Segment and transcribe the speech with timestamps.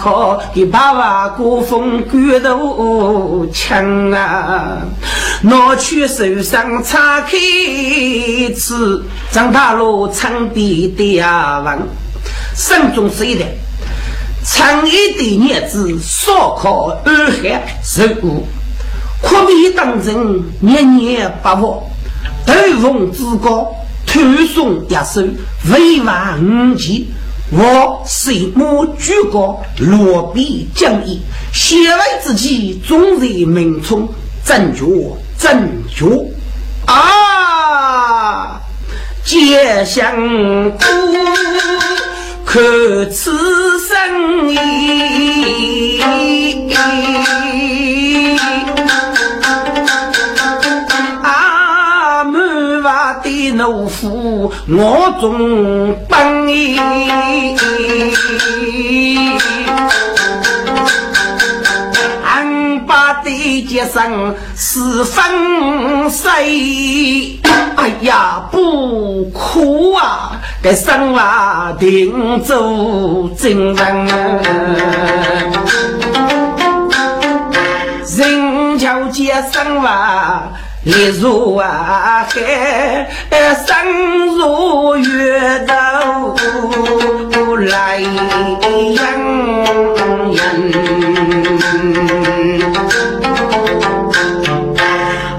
[0.00, 0.40] 靠！
[0.54, 4.78] 给爸爸过风卷头枪啊，
[5.42, 7.30] 拿去手上擦开
[8.56, 11.78] 吃，张大路唱的的啊文，
[12.56, 13.44] 生中谁的？
[14.42, 18.46] 长一的日子，烧烤二海十五，
[19.20, 21.62] 苦逼当真年年不忘，
[22.46, 23.70] 斗风之高。
[24.06, 25.22] 推送一首
[25.70, 27.12] 威万五级，
[27.52, 31.20] 我水墨举高，落笔讲义，
[31.52, 34.08] 写完之际，终在名中
[34.44, 34.84] 正觉
[35.36, 36.06] 正觉
[36.86, 38.60] 啊！
[39.24, 40.14] 皆相
[40.72, 40.78] 顾，
[42.44, 42.62] 看
[43.10, 43.32] 此
[43.80, 46.00] 生意。
[53.60, 56.78] 奴夫我总本意，
[62.24, 65.22] 俺把地界上是分
[66.08, 67.38] 谁？
[67.76, 70.40] 哎呀，不哭啊！
[70.62, 74.06] 该生娃定做真人，
[78.16, 80.44] 人叫接生娃。
[80.82, 83.06] 一如啊海，
[83.66, 83.76] 生
[84.36, 86.34] 如月头
[87.56, 88.10] 来养
[88.94, 88.98] 人。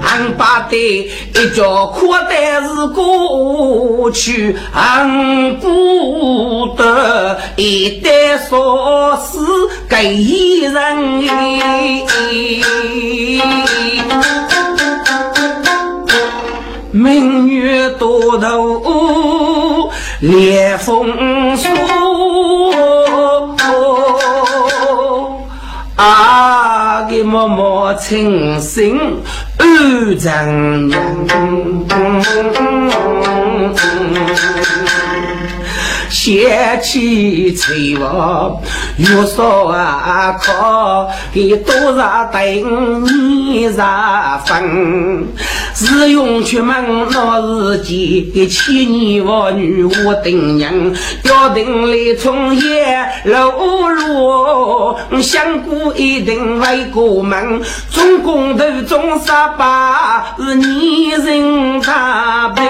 [0.02, 0.76] 俺把的
[1.34, 9.38] 一脚裤带是过去，俺不得一代说是
[9.88, 9.96] 给
[10.72, 11.20] 人。
[18.02, 21.72] 多头烈风霜，
[25.94, 28.98] 啊，给默默情深
[29.56, 30.34] 二丈
[30.88, 30.92] 人。
[36.24, 38.52] 掀起翠瓦，
[38.96, 45.26] 月嫂啊靠，给多少等你啥分？
[45.74, 50.94] 自用出门那日间，给妻儿妇女我等人，
[51.24, 57.60] 要等来从夜露露，想过一定为过门，
[57.90, 62.62] 总工头总十八是女人大病。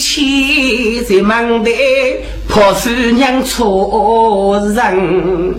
[0.00, 1.70] 妻在门台，
[2.48, 5.54] 婆妇娘错人。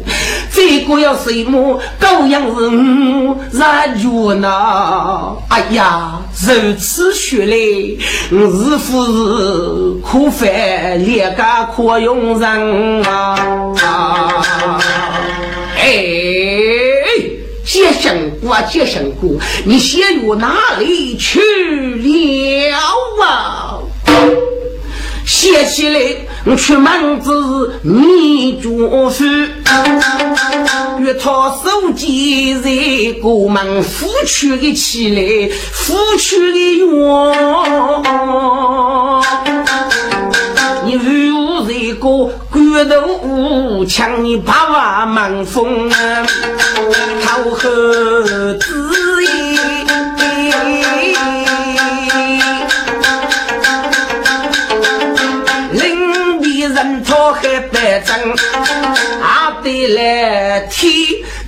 [0.51, 1.79] 这个要什么？
[1.99, 5.41] 狗养是五热闹。
[5.49, 7.55] 哎呀，如此说来，
[8.31, 9.09] 我是不是
[10.03, 13.71] 可犯劣家可用人啊？
[15.77, 15.87] 哎，
[17.65, 22.75] 接生姑啊，接生姑，你先入哪里去了
[23.23, 23.79] 啊？
[25.25, 25.99] 写起来，
[26.45, 29.49] 我出门子你做事，
[30.99, 36.87] 越套手机在过门，付出的起来，付出的冤。
[40.85, 42.31] 你如一个骨
[42.89, 48.57] 头强，你把娃忙疯，讨好子
[59.87, 60.91] 来天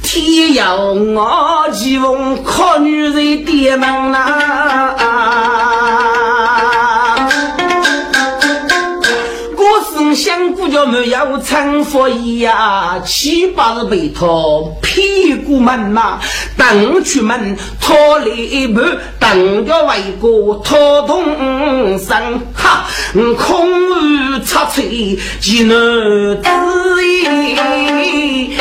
[0.01, 6.12] 天有我吉翁靠女人点门呐。
[10.15, 16.19] 香菇叫没有成佛一呀，七八十被套屁过门嘛，
[16.57, 18.81] 等出门拖了一步，
[19.19, 22.85] 等着外国拖动身，哈，
[23.37, 23.69] 空
[24.01, 26.49] 余插嘴只能自
[27.05, 28.55] 意，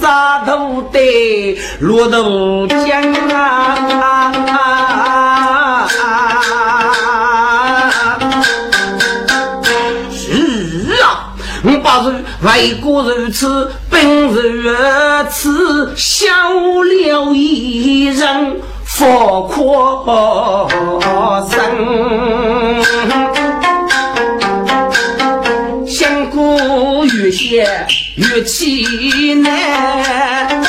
[0.00, 3.02] 杀头的骆驼江
[3.32, 3.76] 啊！
[11.82, 12.12] 啊，我把是
[12.42, 13.70] 外国如此。
[13.88, 14.70] 本如
[15.30, 16.26] 此，小
[16.84, 20.04] 了一人佛可
[21.50, 21.56] 生。
[25.86, 27.66] 相顾越写
[28.16, 30.62] 越气难，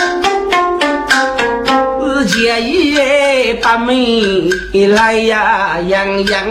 [2.26, 4.50] 日夜把眉
[4.90, 6.48] 来呀扬扬。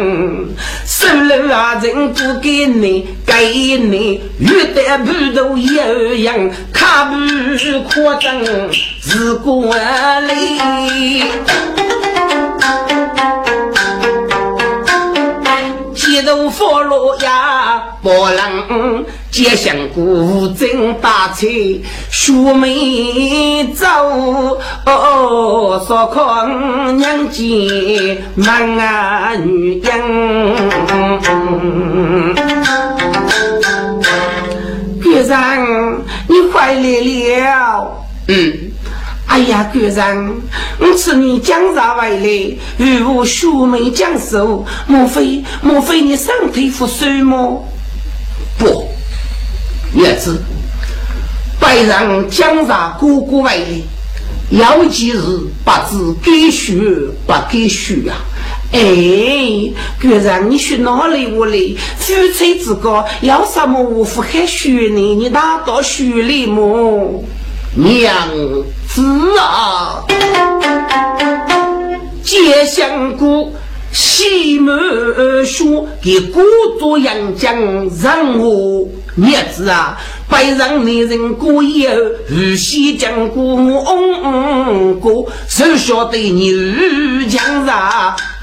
[1.01, 5.75] 收了啊，人不给你，给你越带不都一
[6.25, 7.17] 样，卡不
[7.85, 8.39] 夸张
[8.71, 9.75] 是过
[10.21, 11.23] 里。
[15.95, 19.03] 街头佛罗呀，波浪。
[19.31, 20.69] 街巷古镇
[21.01, 21.47] 大车，
[22.11, 23.87] 书梅走，
[24.85, 26.47] 哦，烧烤
[26.95, 29.93] 娘亲满啊女人。
[35.01, 38.05] 局长，你回来了。
[38.27, 38.53] 嗯，
[39.27, 40.35] 哎呀，局长，
[40.81, 42.57] 我吃你江啥回来？
[42.85, 47.59] 与我书梅讲授，莫非莫非你身体不舒吗？
[48.59, 48.91] 不。
[49.95, 50.41] 叶子，
[51.59, 53.85] 拜让江上哥哥为例，
[54.51, 55.21] 要几日
[55.65, 56.75] 不知该学
[57.27, 58.17] 不该学啊！
[58.73, 58.81] 哎，
[60.01, 61.59] 哥让你去哪里我来？
[61.99, 65.17] 夫妻之间要什么我不还学呢？
[65.17, 67.25] 你拿到学里么？
[67.75, 68.15] 娘
[68.89, 69.03] 子
[69.39, 70.05] 啊，
[72.23, 73.53] 接相姑。
[73.93, 76.41] 西门说给孤
[76.79, 77.57] 独杨江
[78.03, 79.99] 让我叶子啊，
[80.29, 81.93] 白让男人过夜，
[82.29, 83.57] 如西江过
[85.01, 87.75] 过，只晓得女强人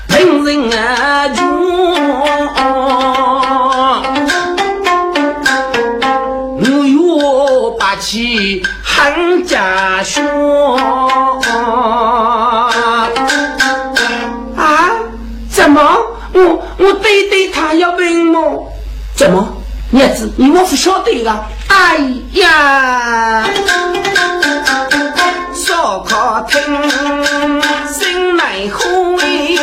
[0.08, 1.46] 凭人啊穷，
[6.60, 11.07] 我有霸气喊家兄。
[16.78, 18.72] 我我对对他要问么？
[19.16, 19.58] 怎么？
[19.94, 21.48] 儿子，你我不晓得啊！
[21.70, 21.98] 哎
[22.34, 23.46] 呀，
[25.56, 26.60] 烧烤厅
[27.90, 29.58] 心内灰，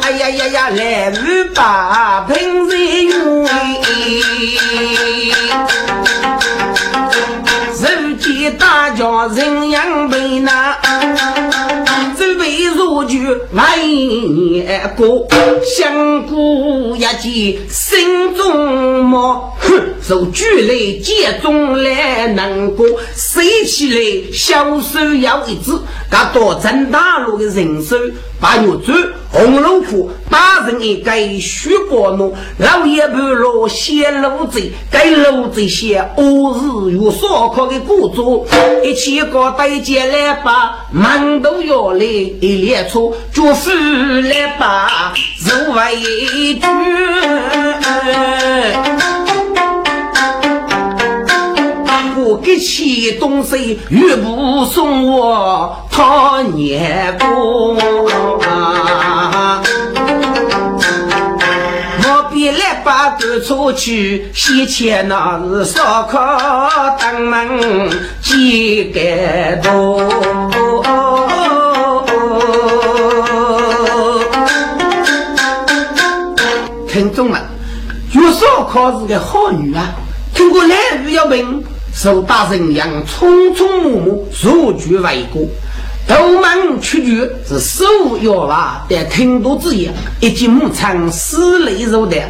[0.00, 3.44] 哎呀呀呀，来日把平日用，
[7.78, 10.74] 如今大家人样为难。
[13.04, 13.18] 就
[13.52, 15.26] 来年过，
[15.64, 19.52] 相顾一见心中默。
[19.58, 25.72] 哼，受举来见中来难过，谁起来小手要一只，
[26.14, 27.96] 噶多正大路的人手
[28.40, 28.94] 把肉做
[29.32, 38.46] 红楼铺，打人一个血包弄，老爷半路写路子，该路子写我日有烧烤的故作，
[38.84, 45.12] 一千个对接来把馒头要来一列车，就是来把
[45.44, 46.68] 肉为主。
[52.36, 57.76] 给起东西，越不送我讨年功。
[62.06, 66.18] 我别来把个出去，先前那是烧烤
[66.98, 69.00] 当门几个
[69.62, 70.02] 多。
[76.88, 77.40] 听众们，
[78.12, 79.92] 做烧烤是个好女啊，
[80.34, 81.64] 听过来语要问。
[81.94, 85.42] 手打人样匆匆忙忙入局为国，
[86.08, 87.84] 头门出局是手
[88.20, 92.20] 要娃的听多之言，一见母亲死泪如的。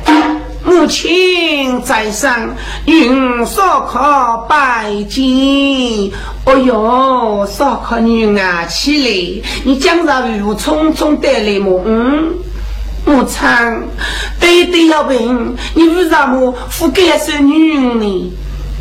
[0.66, 2.54] 母亲在上，
[2.87, 5.23] 云烧烤拜见。
[6.47, 9.42] 哦哟，烧烤女啊，起来！
[9.64, 11.83] 你江上如匆匆带来么？
[11.85, 12.33] 嗯，
[13.04, 13.40] 母亲，
[14.40, 18.33] 对对要问你为什么不敢说女呢？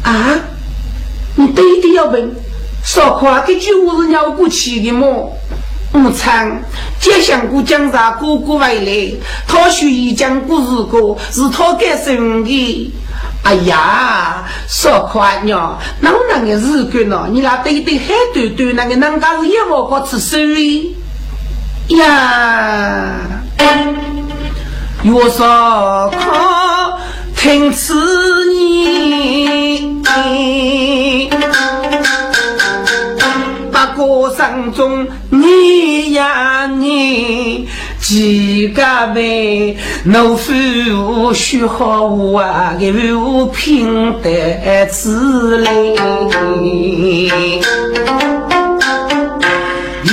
[0.04, 0.40] 啊？
[1.36, 2.32] 你对对要问，
[2.84, 5.32] 烧烤这句话是鸟过去的么？
[5.94, 6.32] 母亲，
[7.00, 9.14] 接香姑讲啥哥哥回来，
[9.48, 12.92] 他说一讲故事歌是他给生的。
[13.44, 17.28] 哎呀，少夸娘，哪能个日子呢？
[17.30, 20.96] 你那对对海对对，那个人家是一窝个吃手里
[21.90, 23.16] 呀？
[25.04, 26.63] 月少康
[27.44, 27.94] 听此
[28.54, 30.02] 言，
[33.70, 37.68] 八哥山中你呀你。
[38.00, 38.82] 几个
[39.14, 45.74] 呗，农夫学好啊，给我拼得自来。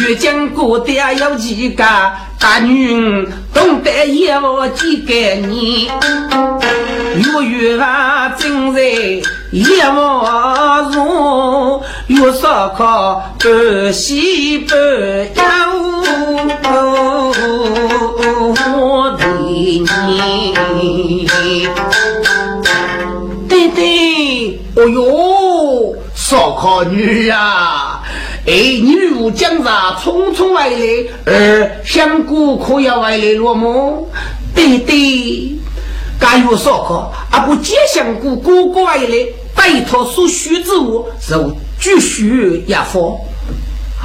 [0.02, 1.84] 越讲过的有几个
[2.40, 5.14] 大女，懂得一我几个
[5.46, 5.88] 你。
[7.17, 9.23] 越越啊，正在也
[9.88, 15.71] 我如，越烧烤半西半有。
[18.73, 19.85] 我的你，
[23.49, 28.00] 对对，哦哟，烧烤女呀！
[28.47, 30.76] 哎，你如江上匆匆来来，
[31.26, 34.09] 而香菇可要来来了么？
[34.55, 35.59] 对对，
[36.21, 43.19] 甘有烧烤，阿不接香菇哥哥来来，拜托所需之物，就继续压货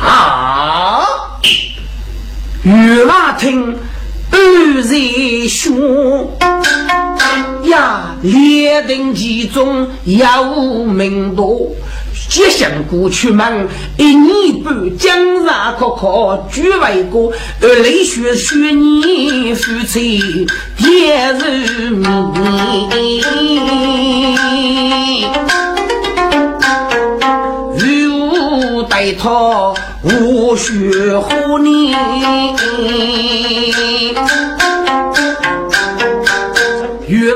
[0.01, 1.05] 啊！
[2.63, 3.77] 玉马听。
[4.31, 6.29] 二人兄
[7.65, 11.69] 呀，列等其中有名多，
[12.27, 13.67] 吉祥过出门
[13.97, 20.19] 一年半，江山可可举为过，二雷雪雪年夫妻
[20.77, 22.09] 也是命。
[27.77, 29.73] 如待他。
[30.07, 31.91] 我学和你，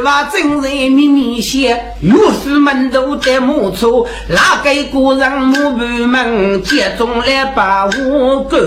[0.10, 1.70] 月娃正在秘密写，
[2.02, 2.14] 岳
[2.44, 8.60] 父们都在摸错，哪个个人摸不门，接中来把我赶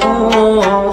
[0.00, 0.92] 我。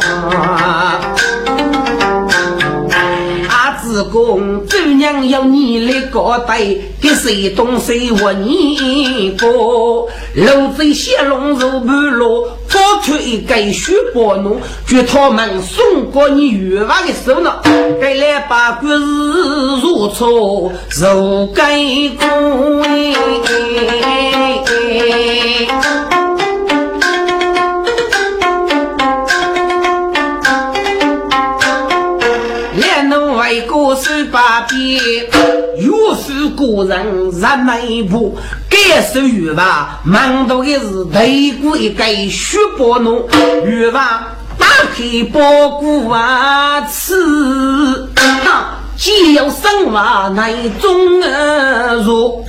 [4.03, 6.57] 公主娘要你来交代，
[7.01, 10.07] 给谁东谁问你过？
[10.35, 17.55] 老贼先龙肉半落，掏出一根血包奴，就他们送过你冤枉的手呢。
[18.01, 18.99] 该来把故事
[19.81, 21.79] 如错如改
[22.19, 22.27] 过
[34.87, 35.25] 边，
[35.79, 38.37] 又是个人入门部，
[38.69, 43.27] 该是玉娃，忙到的是头过一个血包弄，
[43.65, 44.27] 玉娃
[44.57, 44.65] 打
[44.95, 47.13] 开包裹啊吃，
[48.15, 50.89] 哈，既有生娃那种
[51.23, 52.45] 儿肉，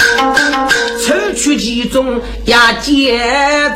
[1.05, 3.21] 抽出其中也接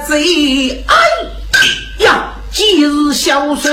[0.09, 2.29] 贼，哎呀！
[2.55, 3.71] 今日小手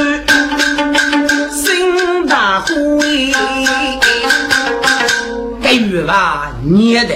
[1.51, 3.34] 新大会，
[5.89, 7.15] 该月吧捏的，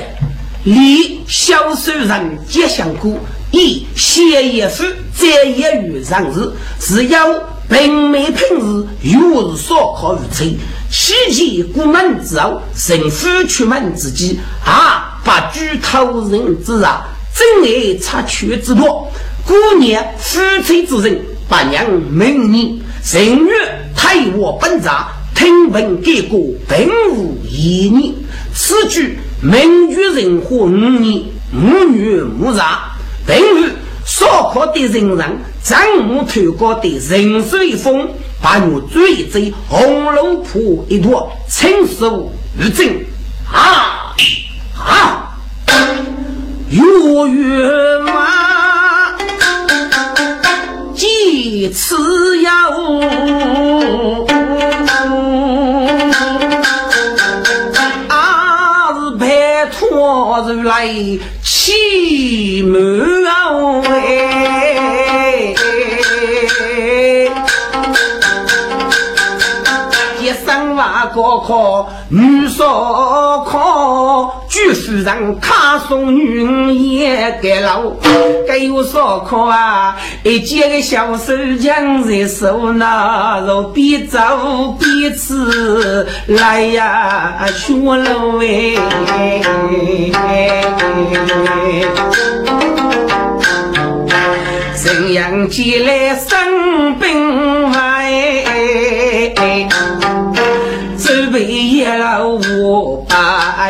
[0.63, 3.19] 离小手人吉祥过，
[3.51, 4.83] 以写一书
[5.15, 6.49] 再一月上日，
[6.79, 7.27] 只要
[7.69, 10.57] 平美平日又是烧烤如吹，
[10.89, 19.11] 期间过门之后，神父出门之际，啊，把举头人之啊，真爱插曲之多，
[19.45, 21.23] 过年夫妻之人。
[21.47, 23.53] 八娘明年正月
[23.95, 24.89] 太我本宅，
[25.43, 28.13] 听闻改过并无一年。
[28.53, 31.21] 此举明月人和五年，
[31.53, 32.93] 五月木杂，
[33.27, 33.67] 并无
[34.05, 38.07] 烧烤的人人，张木头高的人水风，
[38.41, 43.05] 把我追追红楼铺一坨，青手如针
[43.45, 44.15] 啊
[44.79, 45.35] 啊，
[46.69, 48.31] 月月马。
[50.95, 52.69] 几次要
[59.91, 60.87] 我如来
[61.43, 63.23] 起门
[63.85, 65.53] 哎，
[70.73, 74.43] 一生娃高考，女少考。
[74.49, 77.83] 据书上，他送女也给老，
[78.47, 79.95] 给我烧烤啊！
[80.23, 84.19] 一接个小手枪在手，那肉边走
[84.79, 88.75] 边吃，来呀，学了喂！
[94.75, 96.52] 沈阳起来生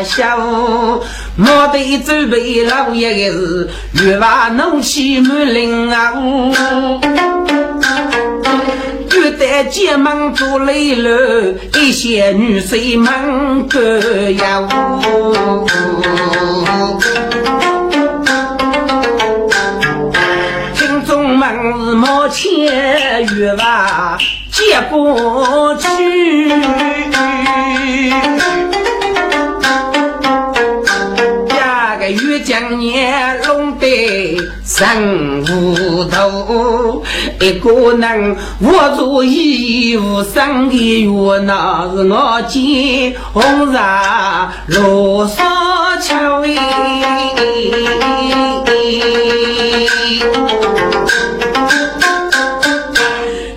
[0.02, 1.02] 下午，
[1.36, 3.70] 莫得准备老爷的是
[4.04, 6.12] 月娃怒气满林啊！
[9.12, 13.98] 月得急忙做泪了，一些女婿们各
[14.32, 14.60] 呀
[20.74, 24.18] 听众们是莫欠月娃。
[24.50, 26.48] 接过去，
[33.46, 37.02] 弄得生无头，
[37.40, 46.44] 一个人握住衣服上的月，那是我见红纱罗纱桥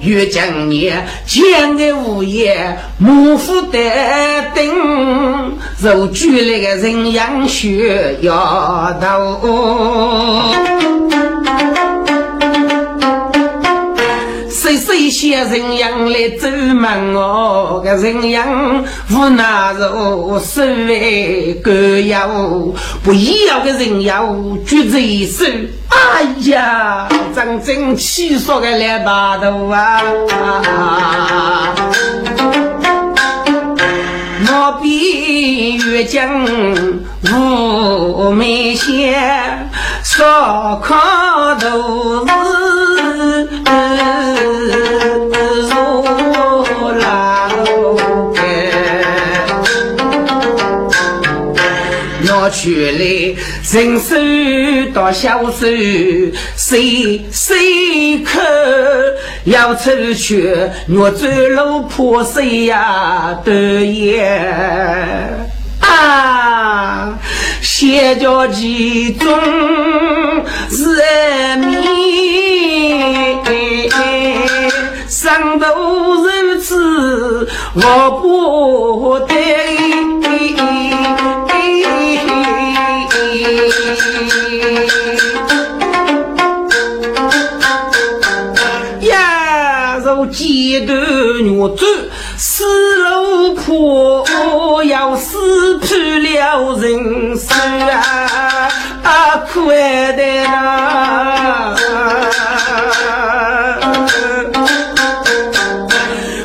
[0.08, 3.78] 越将年见的午夜，幕府的
[4.56, 9.42] 灯，如举那个人样血摇头。
[15.08, 17.82] 谁谁写人样来走门哦？
[17.84, 21.72] 个人样无奈如是为狗
[22.08, 22.28] 咬，
[23.04, 25.46] 不一样的人要举着手。
[25.90, 30.04] 哎呀，真正气说个来把头啊！
[34.50, 36.46] 我比越江
[37.32, 39.70] 无眉仙，
[40.04, 42.77] 少看都是
[52.48, 53.36] 我去来。
[53.74, 54.16] 人手
[54.94, 55.68] 到小手，
[56.56, 58.40] 谁谁可
[59.44, 60.56] 要出去？
[60.90, 64.24] 我走路破碎呀，得也
[65.82, 67.20] 啊！
[67.62, 69.30] 写着其中
[70.72, 71.84] 人民，
[75.10, 75.66] 上头
[76.16, 79.36] 如此，我不得。
[91.58, 91.86] 月走，
[92.38, 92.64] 死
[92.98, 97.58] 路破，要死破了人生
[97.90, 98.70] 啊！
[99.04, 101.76] 啊，快的啦！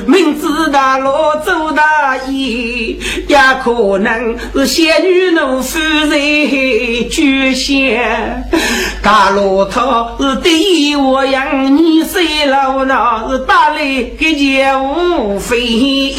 [0.07, 1.11] 明知大路
[1.45, 1.92] 走大。
[3.61, 8.45] 可能是仙女奴夫人举仙，
[9.03, 13.79] 大骆驼是第一我养你岁老那是打来
[14.19, 16.15] 给姐无非。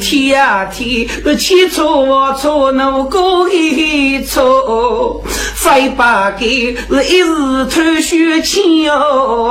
[0.00, 0.40] 天
[0.70, 5.22] 天起错错那过一错。
[5.68, 8.90] 非把给是一日吐血情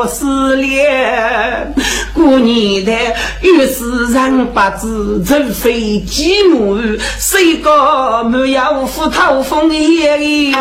[0.10, 1.72] 思恋，
[2.12, 2.92] 过年的
[3.42, 10.52] 又是人八字，除非寂寞，谁个没有副头风烟？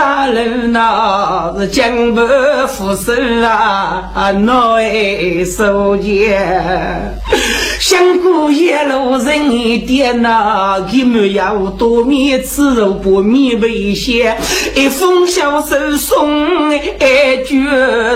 [0.00, 2.22] 大路那是江北
[2.68, 6.40] 扶手啊，脑爱手剑。
[7.78, 14.38] 想过一路人一点呐，他们要多面吃肉不面危险。
[14.74, 17.60] 一封小手送，哎，就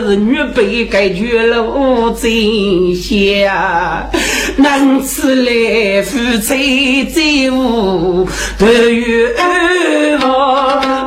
[0.08, 4.08] 是女辈该绝路真香。
[4.56, 8.26] 能吃来夫妻在屋
[8.58, 9.28] 都有
[10.18, 11.03] 福。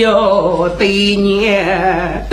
[0.00, 2.26] 要对年，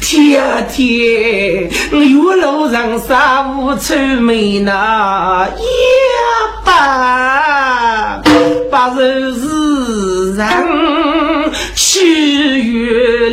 [0.00, 0.40] 天
[0.70, 5.62] 天月楼上杀无愁眉那一
[6.64, 8.22] 把，
[8.70, 10.46] 把人世上
[11.74, 13.30] 去月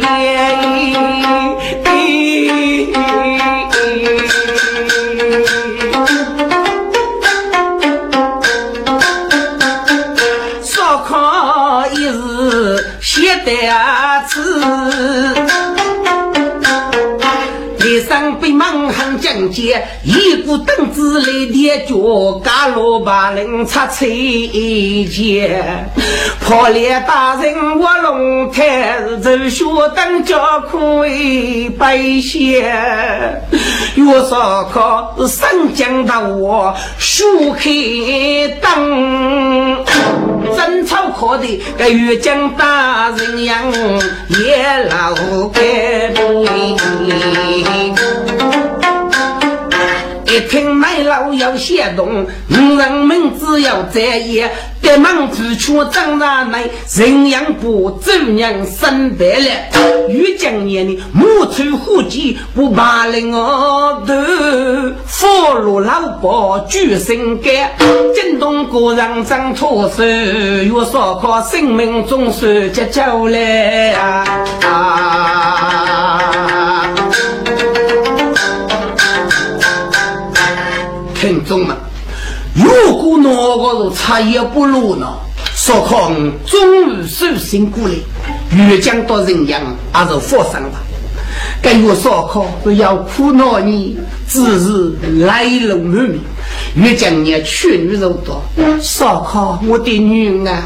[13.46, 14.00] 亮。
[14.28, 14.64] 子，
[17.84, 25.64] 一生娘被满汉将街，一股凳子来跌脚，嘎罗把人插一截。
[26.42, 29.66] 破脸大人卧龙台，走学
[29.96, 30.38] 当家
[30.72, 32.62] 可以白写。
[33.96, 37.70] 月烧烤上江大我书开
[38.62, 39.84] 灯，
[40.56, 43.72] 争吵可的个月江大人样
[44.30, 46.14] 也老改
[50.32, 54.44] 一听买老要先动，人们只要在意，
[54.80, 59.50] 得忙支出长大内，人养不走娘生得了。
[60.08, 64.14] 欲将年的母出虎鸡，不怕令我头，
[65.08, 65.28] 俘
[65.64, 67.72] 虏老伯举身干，
[68.14, 74.24] 惊动国人张脱手，越烧烤生命总算结交来啊！
[81.20, 81.76] 听众们，
[82.56, 85.06] 如果哪个是茶叶不落呢？
[85.54, 86.10] 烧烤
[86.46, 87.94] 终于收心过来，
[88.56, 90.80] 越讲到人样还是发生吧。
[91.62, 93.98] 该我烧烤不要苦恼你，
[94.30, 94.94] 只是
[95.26, 96.20] 来龙去脉。
[96.76, 98.42] 越讲你缺女肉多，
[98.82, 100.62] 烧烤我的女儿，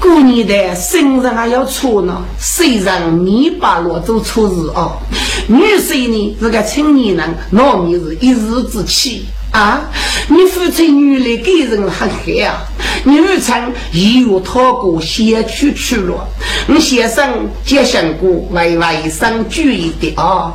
[0.00, 2.22] 过年的生日还要错呢。
[2.38, 4.98] 虽然你把罗做错事哦，
[5.46, 9.26] 女婿呢是个青年人，老米是一日之气。
[9.54, 9.82] 啊！
[10.26, 12.56] 你父亲女来给人很黑啊！
[13.04, 16.26] 你儿常一月讨过先去去了。
[16.66, 20.52] 你先生接想过为外甥注意的啊！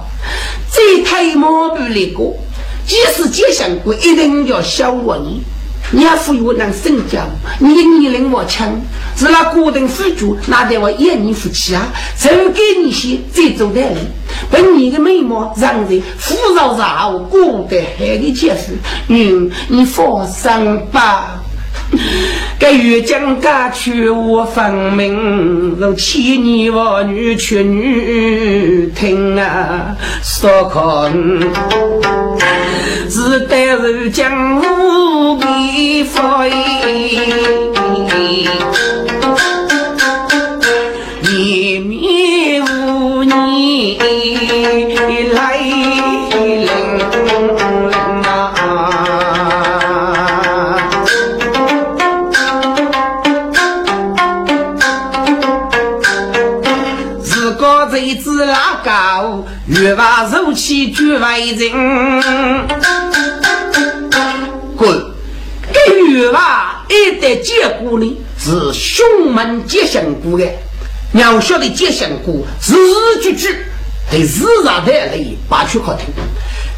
[0.73, 2.35] 这太毛不离过，
[2.89, 5.43] 即使接想过，一定要小我你。
[5.91, 7.19] 你要富有能生教，
[7.59, 8.67] 你的年龄我强，
[9.15, 11.87] 是那固定富足，那得我一年夫妻啊，
[12.19, 13.95] 就给你些最做的人，
[14.51, 18.77] 本你的美貌让人富饶饶，过得很的结实。
[19.07, 20.49] 嗯，你放心
[20.91, 21.41] 吧。
[22.59, 31.09] 这欲将家去我分明，如千年我女却女听啊，说看。
[33.09, 36.19] 是待如江无边飞，
[59.99, 61.69] 月娃受气绝外人，
[64.77, 64.97] 滚！
[65.73, 70.45] 这月娃一旦结果呢，是凶门吉祥果的。
[71.11, 73.53] 娘晓得吉祥果字字句句
[74.09, 76.05] 对自然的来把曲可听。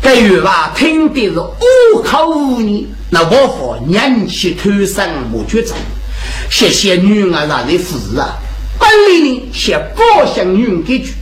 [0.02, 5.76] 这月娃听的是无口无言，那我和年纪头上莫觉着。
[6.50, 8.34] 谢谢女儿让人扶持啊！
[8.80, 11.14] 本来呢，写高香女给句。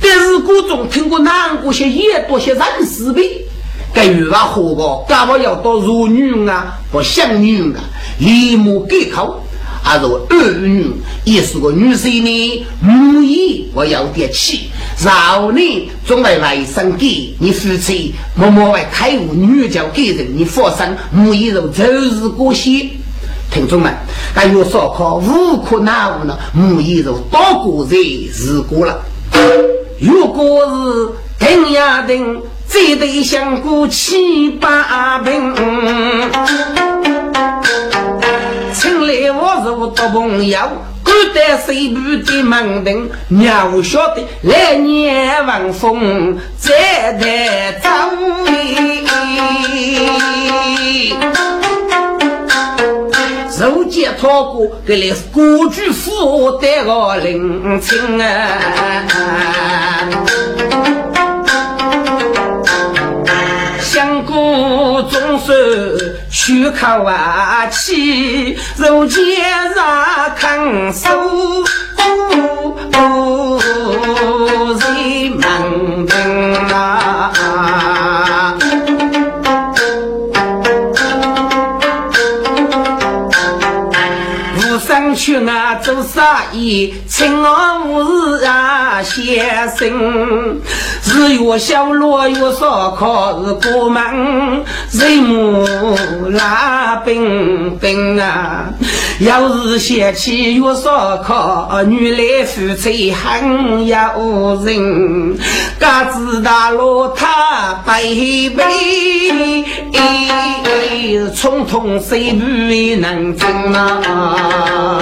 [0.00, 3.22] 但是，各种听过难过些，也多些人事呗。
[3.92, 6.78] 该与娃活个，干嘛要到如女啊？
[6.90, 7.80] 不想女啊？
[8.18, 9.40] 立马改口，
[9.82, 10.90] 还是儿女，
[11.24, 12.66] 也是个女生呢。
[12.80, 14.68] 母意我有点气，
[15.02, 22.90] 然后呢，总会来生给你夫妻，默默为开悟女教给人，你发生母意如周日过些。
[23.50, 23.94] 听众们，
[24.34, 27.96] 还有烧烤无可奈何呢，母意如多过日
[28.32, 29.00] 日过了。
[30.00, 35.54] 如果是丁亚丁，这对香菇七八瓶，
[38.74, 40.58] 请来我如多朋友，
[41.04, 47.88] 敢得谁不的门庭，鸟晓得来年晚风再得走。
[53.64, 58.46] 如今透过这里古巨富的个灵清啊，
[63.80, 69.24] 相公总是出口啊气，如今
[69.74, 71.08] 让看守
[85.14, 86.22] 去啊，做生
[86.52, 88.02] 意，请我无
[88.38, 90.60] 事啊，先生。
[91.06, 95.66] 日月小落月烧烤是过门，人母
[96.30, 98.66] 拉冰冰啊。
[99.20, 104.12] 要是嫌弃月烧烤，女来夫妻很要
[104.64, 105.38] 人。
[105.78, 109.64] 嘎子大罗他背背，
[111.36, 112.44] 冲通谁不
[113.00, 114.98] 能争啊？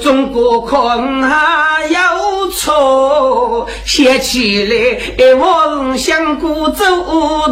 [0.00, 6.84] 中国空还有错，写起来我想过走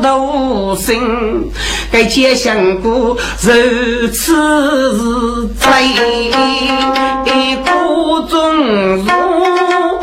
[0.03, 1.51] 头生，
[1.91, 5.67] 该结想过如此在
[7.65, 8.39] 苦中
[8.99, 10.02] 入。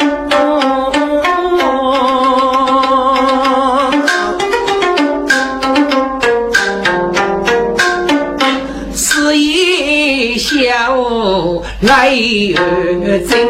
[13.20, 13.49] 儿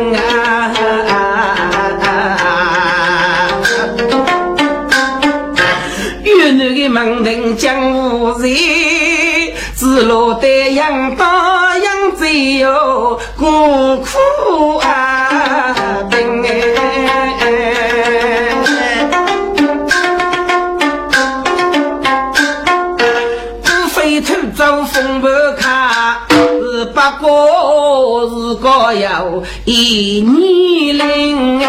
[29.99, 31.59] 一年龄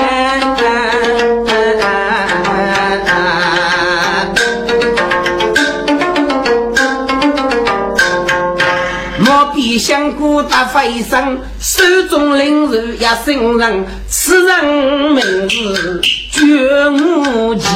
[9.19, 14.65] 莫比香菇大飞升，手中领受一生人，此人
[15.13, 17.67] 名字绝无奇。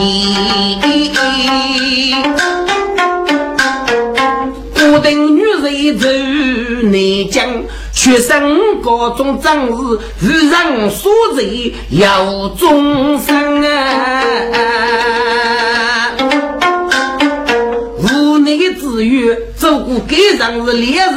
[4.86, 6.06] 我等女人走
[6.92, 6.94] 南
[7.28, 7.64] 疆。
[8.04, 14.20] 学生高中正是，遇人所罪有终生啊！
[17.96, 21.16] 无奈之余，走过街上是烈日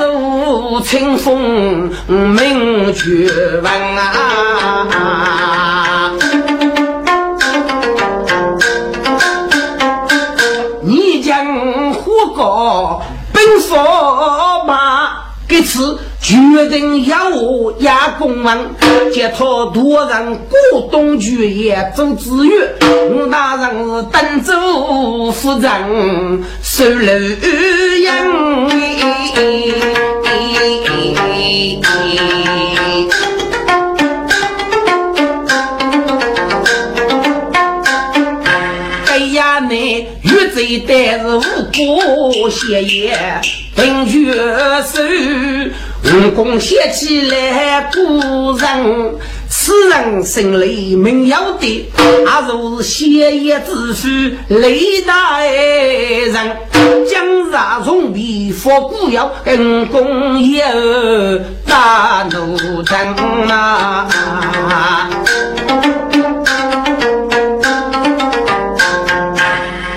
[0.86, 3.30] 清风，明绝
[3.62, 4.08] 望啊！
[10.84, 13.02] 你将火高
[13.34, 15.18] 奔佛马，
[15.50, 16.00] 给此。
[16.28, 18.58] 决定要我压公文，
[19.14, 22.70] 接托多人过冬去也做子月。
[22.82, 27.14] 我大人是登州夫人，受了
[28.04, 28.68] 养。
[39.06, 43.18] 哎呀，你玉贼但是无辜血液，
[43.74, 44.34] 本绝
[44.84, 45.02] 手。
[46.14, 49.16] 武功写起来古人，
[49.50, 51.92] 此人心里明了的，
[52.26, 54.08] 还是写业之书
[54.48, 56.58] 雷大人。
[57.10, 60.64] 江山重笔佛古窑，跟功业
[61.66, 62.98] 大怒争
[63.50, 64.08] 啊！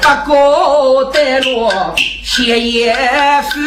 [0.02, 1.94] 不过得落
[2.24, 2.96] 写业
[3.52, 3.60] 书。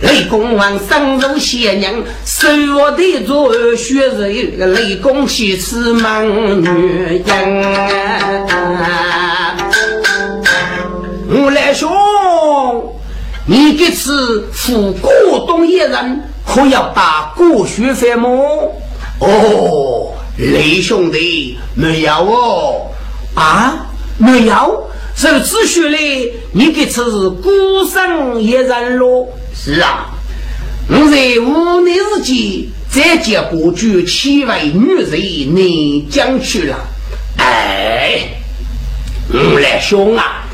[0.00, 4.26] 雷公王生如仙娘，手握的做血肉，
[4.66, 6.26] 雷公喜吃忙
[6.62, 7.24] 女人。
[11.28, 11.90] 我来兄，
[13.46, 15.10] 你这次赴过
[15.46, 18.28] 东一人，可要打过学费么？
[19.18, 22.86] 哦，雷兄弟没有哦，
[23.34, 23.86] 啊，
[24.18, 24.88] 没有。
[25.18, 25.98] 这次学来，
[26.52, 27.50] 你这次是孤
[27.90, 29.26] 身一人喽？
[29.54, 30.10] 是啊，
[30.88, 36.76] 我在五年之间再接过去七位女人南疆去了。
[37.38, 38.28] 哎，
[39.32, 40.44] 我来兄啊，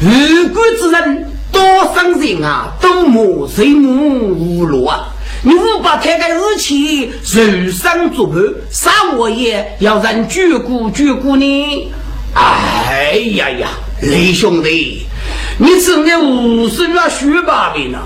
[0.00, 1.62] 如果之人多
[1.94, 5.14] 生人啊，多莫谁目无路啊！
[5.42, 8.36] 你五百太个日期受伤作伴，
[8.70, 11.88] 啥我也要人眷顾眷顾呢？
[12.34, 13.68] 哎呀呀，
[14.02, 15.06] 雷兄弟，
[15.58, 17.98] 你真的无声要学把柄呢？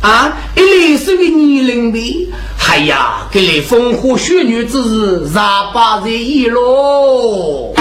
[0.00, 0.32] 啊！
[0.56, 2.28] 一来是个年龄的，
[2.68, 7.74] 哎呀，给你风花雪月之日，十八在一喽。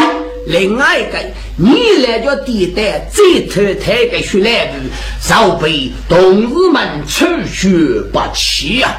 [0.48, 1.20] 另外一个，
[1.58, 4.74] 你来叫地带最头抬个血来部，
[5.22, 7.70] 早被同志们出血
[8.12, 8.96] 不起呀！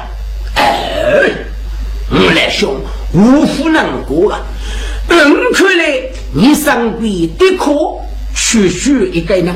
[0.55, 1.29] 哎，
[2.09, 2.75] 我来兄，
[3.13, 4.39] 无福能过啊！
[5.09, 6.01] 嗯，看来
[6.33, 7.73] 你身边的可
[8.35, 9.55] 血血一个人，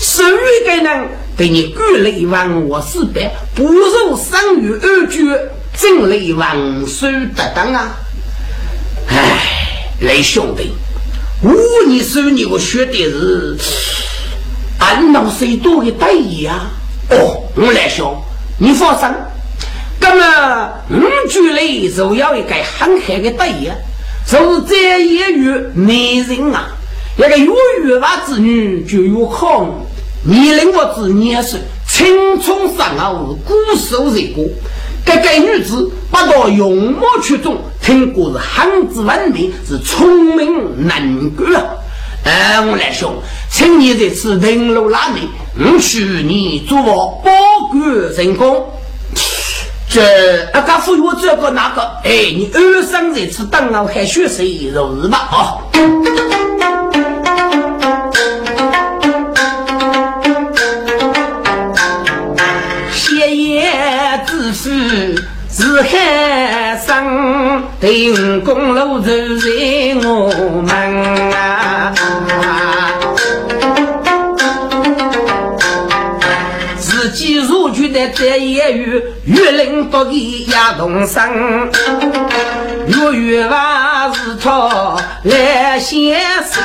[0.00, 1.08] 十一个人。
[1.36, 7.96] 对你各类万我四百，不入三月二绝，正类万寿得当啊！
[9.08, 10.72] 唉，雷兄弟，
[11.42, 11.52] 我
[11.88, 13.58] 你说你我学的是
[14.78, 16.70] 俺老谁多的得意啊？
[17.10, 18.16] 哦，我来兄，
[18.58, 19.08] 你放心，
[19.98, 23.68] 那么我举来就要一个很好的待遇，
[24.26, 26.68] 就是这一月男人啊，
[27.16, 27.52] 一个越
[27.84, 29.66] 月娃子女就越好，
[30.22, 34.50] 年龄我子年岁青春上好，骨瘦如骨。
[35.04, 41.62] 这个女子不到容貌出众，听过是汉子文明，是聪明能干。
[42.24, 45.26] 哎，我来说，请你这次登陆拉面，
[45.58, 47.30] 我许你做保
[47.70, 48.66] 管成功。
[49.94, 55.28] 这阿家父我这个那个，哎，你二生这次当我还学谁如是吧？
[55.30, 55.62] 哦。
[65.56, 69.14] 是海上定公路走在
[70.04, 70.28] 我
[70.62, 71.33] 们
[78.04, 81.70] 如觉得这一月月令多的亚东生，
[82.86, 85.98] 月月娃是他来相
[86.44, 86.62] 随。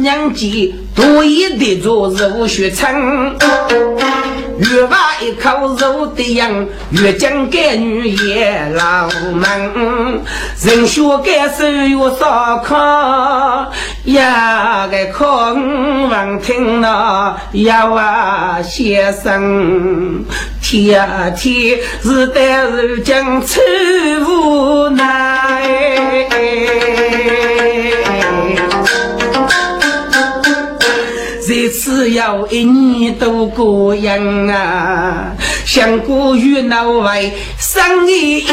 [0.00, 3.36] 娘家多一点做肉血撑，
[4.70, 10.22] 越挖一口肉的样，越讲给女也老门。
[10.62, 13.68] 人学该手越少看，
[14.04, 20.24] 呀个空望听那呀哇先生，
[20.62, 23.60] 天天是得是讲愁
[24.26, 25.08] 无奈。
[31.62, 35.30] 这次要一年都过样啊，
[35.64, 38.44] 想过与那位生意，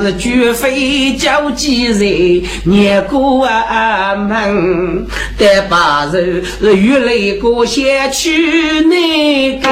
[0.00, 5.06] 是绝非交际人，年过啊门，
[5.38, 9.68] 得把人与来过先去那个。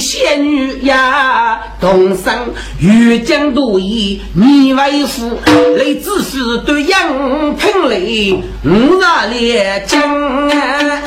[0.00, 2.46] 仙女呀，东山
[2.80, 5.38] 欲将多疑，你为夫
[5.76, 10.00] 来只是对杨平雷，我哪里讲
[10.48, 11.02] 啊？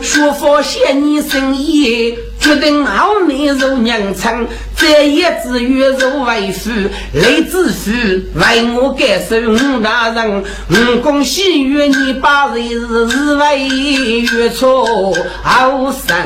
[0.00, 2.16] 说佛仙女生意。
[2.40, 4.48] 决定好内入娘亲，
[4.80, 6.70] 这一子月入为夫，
[7.12, 7.90] 来子夫
[8.34, 16.16] 为我感受五大人，五公喜与你把日日为月初好生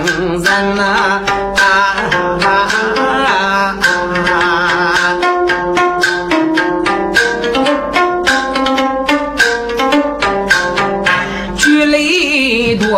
[0.40, 1.20] 人啊！
[1.58, 1.64] 啊
[2.44, 2.68] 啊
[3.26, 3.78] 啊
[4.30, 4.53] 啊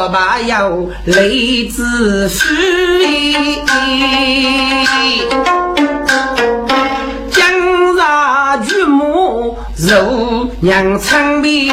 [0.09, 0.71] 把要
[1.05, 2.45] 泪子水，
[7.31, 11.71] 江上巨木如娘长臂。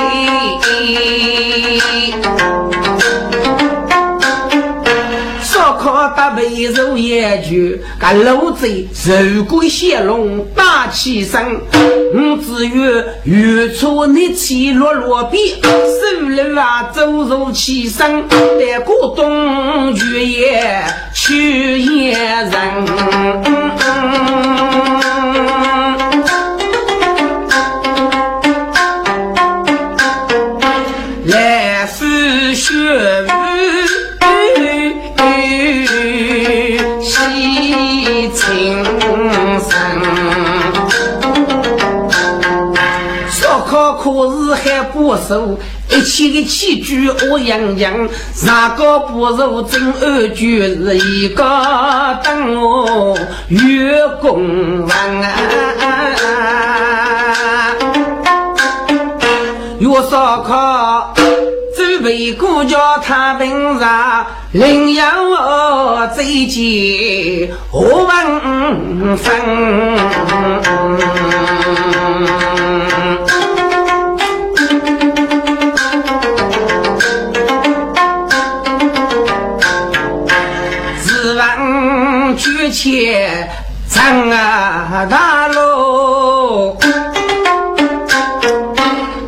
[6.36, 8.68] 背肉研究，干路子
[9.06, 11.42] 肉桂鲜龙打起身，
[11.72, 20.84] 我只愿远处你起落落笔，手里啊走入起身，在过冬月夜
[21.14, 22.54] 去野人。
[44.04, 45.58] 可是还不受
[45.90, 48.10] 一切的器具我样样，
[48.46, 51.42] 哪个不如真二句是一个
[52.22, 55.30] 等我月公完啊！
[59.80, 61.14] 月烧烤，
[61.78, 69.32] 准备过叫他平常，另要我再见我问分。
[82.84, 83.50] 前
[83.90, 86.78] 张啊大路，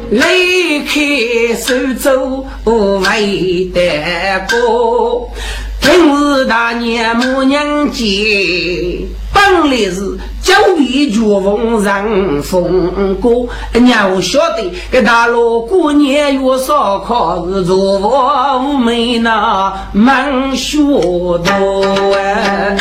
[0.10, 5.32] 离开苏州为得过。
[5.80, 13.48] 正是大年母娘节，本来是九月绝风人风过。
[13.74, 21.42] 娘晓得，这大路过年月烧烤是做五梅那满学多
[22.16, 22.78] 哎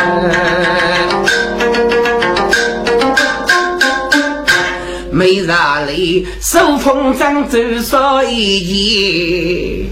[5.10, 9.88] 没啥累，手风筝走少一件。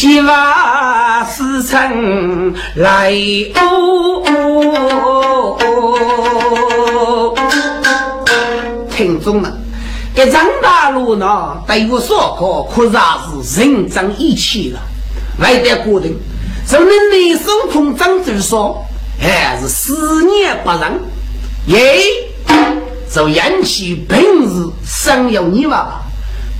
[0.00, 3.12] 几万时辰来
[3.54, 4.24] 哦，
[8.90, 9.52] 听众们，
[10.14, 13.04] 这张大路呢，对我说可可算
[13.44, 14.80] 是认真义气了。
[15.38, 16.16] 外得过人，
[16.64, 18.82] 从你内手空张嘴说，
[19.20, 20.98] 还是思念不人，
[21.66, 22.00] 耶，
[23.12, 26.00] 就引起平日生有你吧。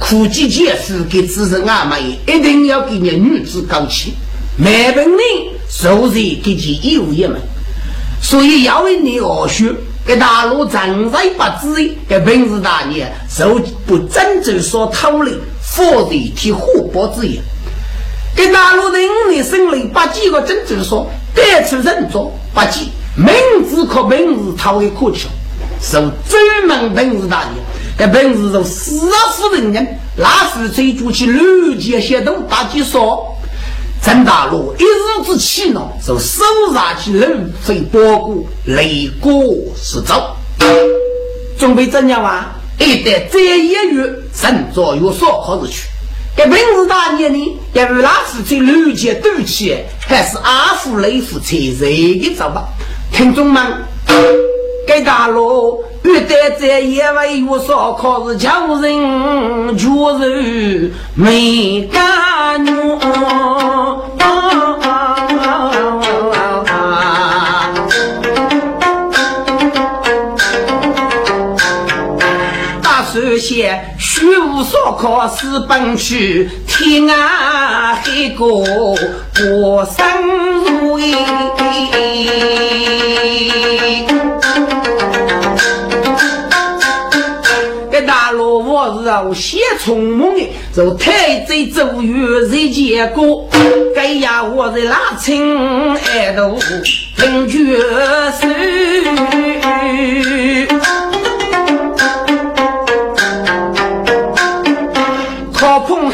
[0.01, 4.15] 苦尽结束给子孙阿妹，一定要给你女子高起，
[4.57, 5.21] 没本领
[5.69, 7.39] 受人给其义务一门，
[8.23, 9.73] 所以要为你而学，
[10.07, 15.31] 给大陆正在不知给本事大年受不真正所讨的，
[15.61, 17.43] 否则替互搏之言。
[18.35, 23.35] 给大陆人的生理把几个真正说，该出人做不计，名
[23.69, 25.29] 字可本事讨为可巧，
[25.79, 27.70] 受专门本事大年。
[28.01, 28.99] 这本是从死
[29.35, 29.87] 夫人人，
[30.17, 33.37] 那时追逐起六界协同大计说，
[34.03, 36.43] 陈大路一日之气呢，就手
[36.73, 37.29] 拿起六
[37.63, 39.31] 飞波骨，雷过
[39.77, 40.35] 是走，
[41.59, 42.57] 准备怎样啊？
[42.79, 45.87] 一旦这一月，神作有所可是去。
[46.35, 49.77] 这本是大年呢，因为那时追六界斗气，
[50.09, 52.67] 还是阿福雷福才热的走吧？
[53.13, 53.63] 听众们。
[54.87, 62.99] 给大路遇得在野外有烧烤是叫人就是没干怒。
[72.83, 77.15] 大手写虚无烧烤是本区，天涯
[77.95, 78.47] 海角
[79.37, 79.97] 过生
[80.81, 80.99] 如
[88.59, 93.49] 我是啊，先从梦的，就太子走远在见过，
[93.95, 95.57] 该呀我在拉亲
[95.97, 96.59] 爱度
[97.17, 97.79] 听绝
[98.41, 98.47] 书，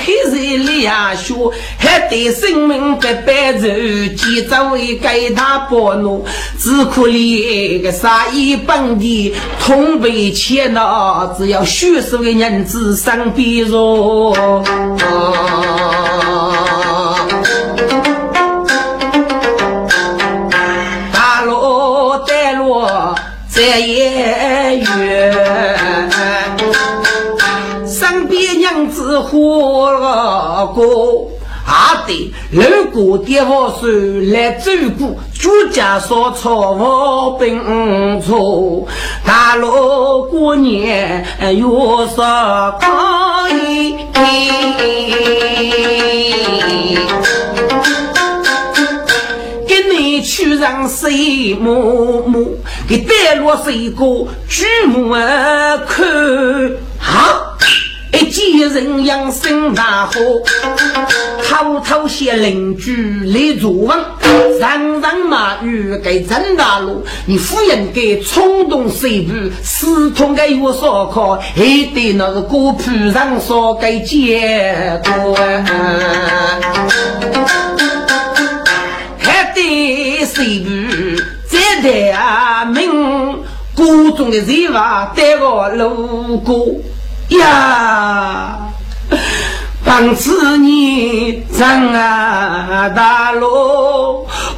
[0.07, 1.35] 黑日里呀学。
[2.09, 3.67] 对生命百般愁，
[4.15, 6.25] 几周为给他拨弄，
[6.57, 14.63] 只可怜个杀一本的痛悲切恼，只要虚数的人子身边坐。
[14.97, 16.66] 大
[29.27, 31.31] 娘子活了过。
[31.67, 32.63] 阿对，如
[32.93, 33.89] 果爹我手
[34.33, 38.87] 来照顾，主家所操我并错。
[39.25, 41.27] 大路过年
[41.59, 42.87] 有啥可
[43.51, 43.97] 以？
[49.67, 52.45] 给你去让谁摸摸？
[52.89, 55.11] 给带落谁个举目
[55.89, 56.07] 看？
[57.01, 57.56] 好。
[58.39, 60.43] 一见人养生大祸，
[61.49, 63.99] 偷偷向邻居来作问，
[64.61, 69.33] 人人马语给陈大路，你夫人给冲动随步，
[69.63, 71.65] 私通给我烧烤，还
[71.95, 75.35] 得那个果铺上烧给结果，
[79.19, 80.69] 还得随步
[81.49, 83.43] 再带名，
[83.75, 86.67] 各种的人话带个路过。
[87.31, 88.57] 呀，
[89.85, 93.47] 当此你长啊大路，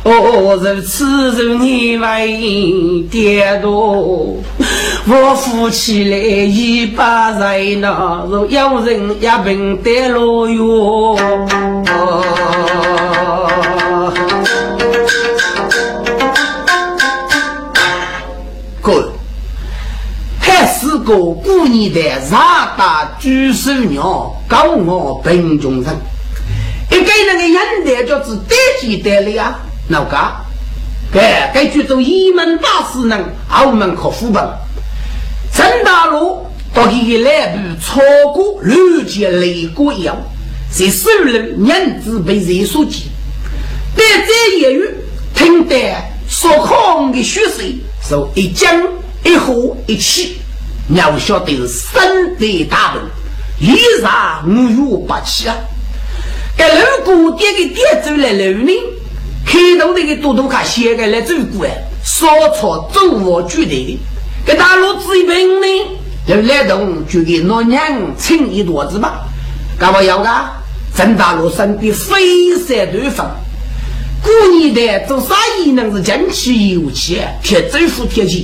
[0.03, 11.17] 哦，如此如你为跌倒，我扶起来一把人呐，若有人也平得路哟。
[20.79, 22.01] 是个过年的
[22.31, 25.97] 大大举手鸟，高傲贫穷人，
[26.91, 29.59] 一个人的眼袋就是得几得了呀？
[29.89, 30.17] 哪个？
[31.13, 33.19] 该该举走一门大师呢？
[33.49, 34.47] 澳门可副本，
[35.53, 38.01] 陈大路到一来部超
[38.33, 40.17] 过六级雷过一样，
[40.71, 43.07] 在收了娘子被人所击，
[43.97, 44.89] 但这言语
[45.35, 45.93] 听得
[46.29, 47.75] 所空的血水，
[48.09, 48.71] 受一将
[49.25, 50.37] 一火一气，
[50.95, 53.03] 要晓得是身得大本，
[53.61, 55.55] 立杀无欲不起啊！
[56.57, 58.73] 这楼古店的店主来楼呢，
[59.45, 61.73] 开头那个多多卡写个来走过来，
[62.03, 63.99] 烧草走我举的，
[64.47, 65.67] 给大陆子一兵呢，
[66.27, 69.27] 就来动就给老娘请一坨子吧，
[69.79, 70.51] 干嘛要噶？
[70.97, 73.31] 郑大路身边飞色对方，
[74.23, 78.43] 古年代做生意能是金气有气，贴政府贴钱。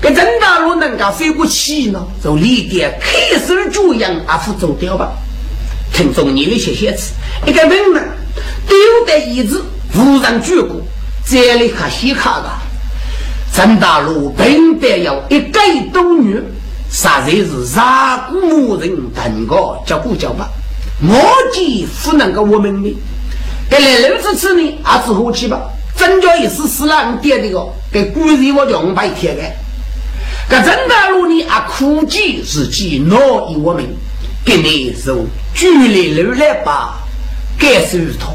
[0.00, 5.12] 跟郑大路能够飞过去呢，就立点开手主样阿福走掉吧。
[5.92, 7.12] 听中年的些些词，
[7.46, 8.00] 一个人呢
[8.66, 8.76] 丢
[9.06, 9.62] 的椅子
[9.94, 10.80] 无人举过，
[11.26, 12.50] 这里可稀卡的。
[13.52, 15.60] 郑大路本得要一改
[15.92, 16.34] 多女，
[16.90, 20.48] 实在是杀古母人等个叫不叫吧？
[21.02, 22.96] 我既不能够我们的，
[23.68, 25.60] 给来楼子吃呢，还是火气吧？
[25.96, 29.42] 真叫一时死了，你点这个给古人我叫白天的。
[30.50, 33.16] 这郑大路呢，啊，苦计自己恼
[33.50, 33.86] 于我们，
[34.44, 35.24] 给你受
[35.54, 36.98] 距离楼来吧，
[37.56, 38.34] 感受痛，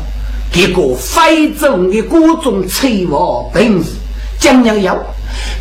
[0.49, 3.89] 结果非洲的各种财物本事，
[4.39, 4.97] 将要要，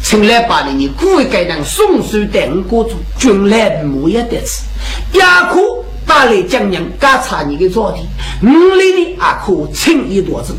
[0.00, 4.62] 从来把你故意给人送水等各种军来木也得吃，
[5.12, 5.60] 也可。
[6.06, 8.04] 打来江娘，嘎查你的昨天，
[8.42, 10.54] 五里的阿可称一多子。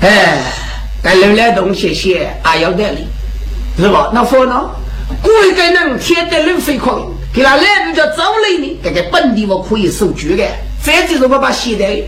[0.00, 0.42] 哎，
[1.02, 3.06] 该留来东西些，还要得哩，
[3.78, 4.10] 是吧？
[4.12, 4.70] 那说呢？
[5.22, 6.92] 过一个人天得人飞快，
[7.32, 8.80] 给他来不叫走来呢？
[8.82, 10.44] 这个本地我可以收据的，
[10.80, 12.02] 反正是我把现在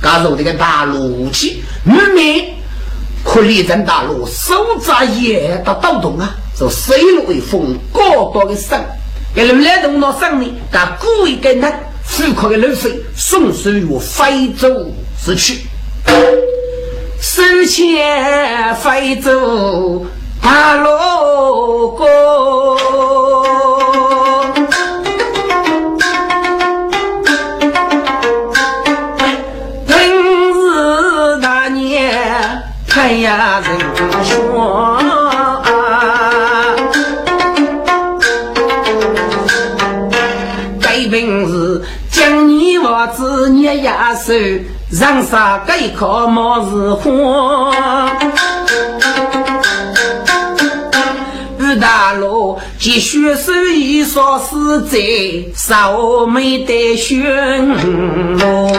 [0.00, 2.44] 加入这个大陆武器，明明
[3.24, 8.78] 可力争大陆，手扎也到抖动啊，就水陆为风，高多的省。
[9.34, 11.72] 给人来动到上面，他故意跟他
[12.04, 14.68] 富阔的路费送水于非洲
[15.24, 15.66] 之去，
[17.20, 20.06] 收钱非洲
[20.46, 22.06] 大路过，
[29.88, 29.96] 平
[30.54, 33.76] 日那年看呀人
[34.22, 35.02] 说。
[43.14, 44.32] 子捏牙手，
[44.90, 48.10] 让啥个一口毛是花。
[51.66, 54.98] 五大路继续手艺说是在，
[55.54, 57.18] 少没得寻
[58.38, 58.70] 路。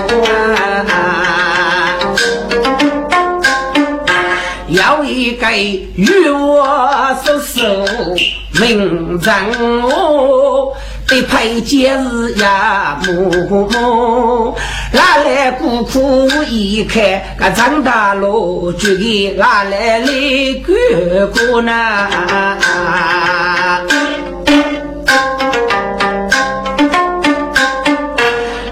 [4.70, 7.86] 要一个与我手手
[8.60, 10.72] 名人哦。
[11.10, 13.32] 一拍节日呀，木
[13.70, 14.54] 木，
[14.92, 17.02] 哪来孤苦一看，
[17.38, 20.08] 个张大路就给哪来来
[20.66, 21.72] 哥哥呢？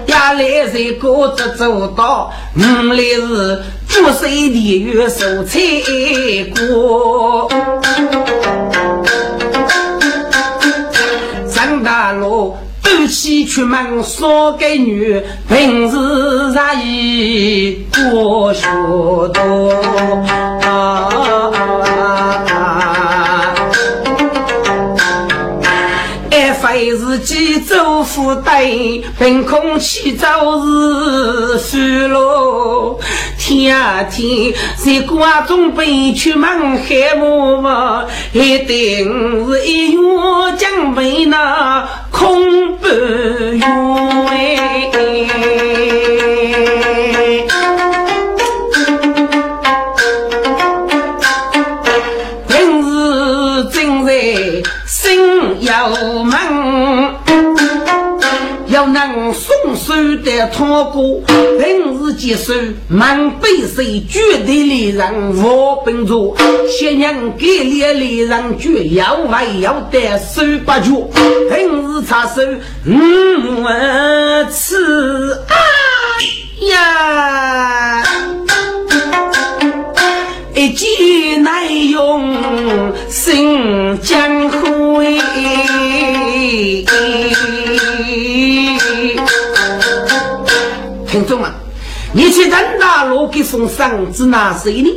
[0.06, 2.60] 呀来在各自走道，五
[2.92, 5.58] 来是祝寿的月寿彩
[6.54, 7.50] 过。
[13.26, 18.68] 西出门少给女，平时在意多学
[19.34, 19.72] 多。
[26.66, 32.98] 非是几走负担，凭空气早日输落。
[33.38, 37.68] 天天在瓜中背去门海木木，
[38.32, 40.00] 一定是一月
[40.58, 43.62] 将被那空不圆。
[55.94, 57.14] 心要闷，
[58.66, 61.20] 要能送手的托过，
[61.58, 62.52] 平日接受
[62.88, 66.34] 满背水绝对的人我本着，
[66.68, 67.94] 先人给力的
[68.26, 71.08] 人绝要还要得手把脚，
[71.50, 72.42] 平日插手
[72.86, 72.90] 五
[74.50, 75.56] 次哎
[76.66, 78.35] 呀。
[80.66, 85.00] 一计难用心江湖
[91.06, 91.48] 听众们，
[92.12, 94.90] 你去人大路给送上指哪谁呢？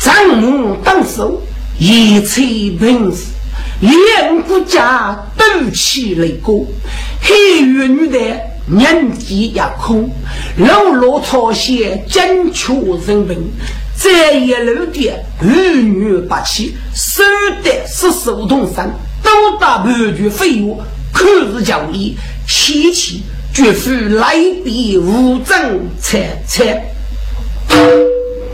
[0.00, 1.42] 张目当手，
[1.76, 3.32] 一切本事，
[3.80, 5.44] 两国家斗
[5.74, 6.64] 起来过，
[7.20, 8.18] 黑云女的
[8.66, 10.08] 年纪也空，
[10.56, 12.72] 老老朝鲜精确
[13.08, 13.36] 人文，
[13.96, 15.46] 在一路的儿
[15.82, 17.22] 女八妻，手
[17.62, 18.90] 得四十五通山，
[19.22, 22.16] 都打半句废话，可是教义，
[22.46, 23.22] 七七
[23.54, 24.34] 绝非来
[24.64, 26.84] 比无证才才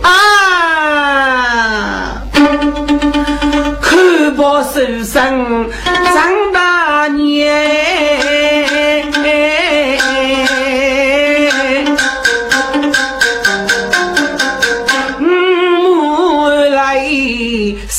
[0.02, 2.22] 啊！
[3.80, 5.66] 看报手上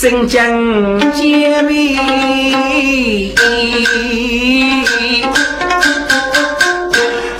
[0.01, 1.95] 新疆姐妹，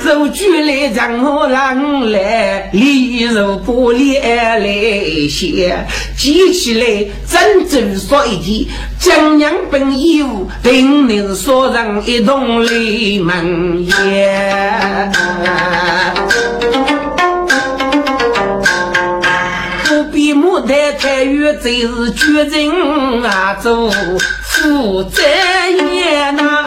[0.03, 4.67] 如举来让我让来，礼如不来来
[5.27, 5.75] 些，
[6.15, 8.67] 记起来真正说一句，
[8.99, 12.71] 江娘本义务，定能说人一同来
[13.23, 15.11] 门也。
[20.71, 26.65] 太太原真是绝人啊，做负责人呐。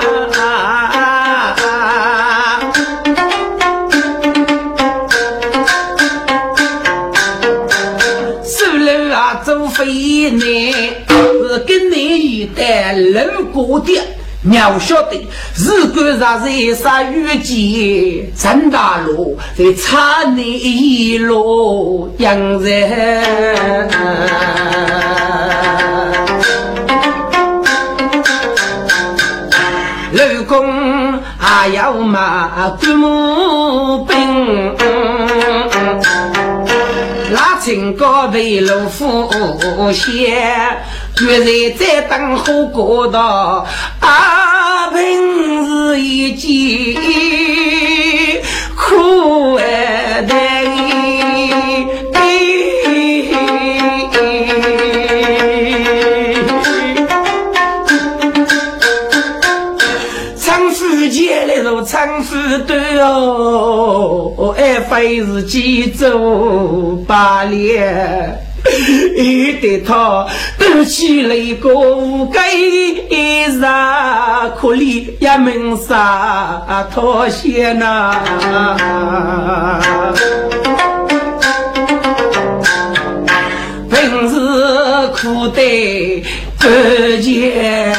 [8.44, 9.86] 收了啊，做非
[10.32, 10.42] 难，
[11.08, 13.98] 是跟你一代路过的。
[14.46, 15.26] 鸟晓得，
[15.56, 23.88] 如果若在杀雨季，陈大路在差你一路养人。
[30.12, 34.76] 老公还要骂祖母兵，
[37.32, 40.76] 拉清高背路夫先。
[41.16, 41.40] 居然
[41.78, 43.64] 在等候过道，
[44.00, 47.00] 啊，平是一见
[48.74, 50.34] 苦哎的，
[60.36, 62.36] 长夫见来如长夫
[62.66, 66.08] 短哦，哎，非是几走
[67.06, 68.43] 八连。
[69.16, 70.26] 一对他
[70.58, 78.14] 都起了一个无盖衣裳，可怜也门纱脱鞋呐，
[85.14, 86.22] 苦得
[86.58, 86.66] 不
[87.22, 87.94] 见。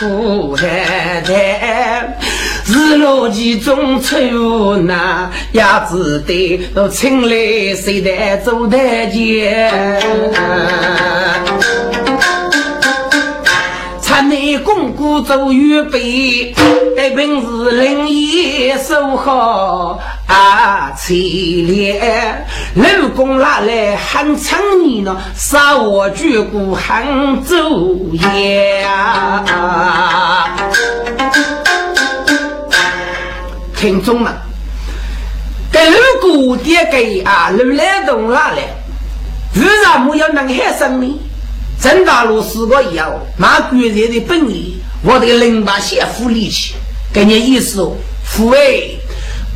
[0.00, 2.16] 苦海滩，
[2.64, 10.00] 日落其中愁那，也只得都请来谁在做台阶？
[14.00, 16.54] 场内公姑做预备，一
[17.14, 20.00] 本是灵验收好。
[20.30, 22.00] 啊，凄烈！
[22.74, 29.44] 老公拿来喊唱你呢，杀我举骨杭州呀！
[33.76, 34.32] 听众们，
[35.72, 38.58] 这老姑爹给啊，老来东拿来，
[39.56, 41.20] 为啥么要能害生呢？
[41.82, 46.74] 郑大路四个以后，马贵人的本领，我这个零八线福力气，
[47.12, 48.99] 给你意思哦，父哎。